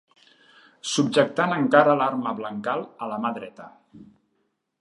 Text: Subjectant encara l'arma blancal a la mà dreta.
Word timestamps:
Subjectant 0.91 1.53
encara 1.57 1.95
l'arma 2.01 2.35
blancal 2.41 2.85
a 3.07 3.11
la 3.15 3.23
mà 3.27 3.33
dreta. 3.39 3.73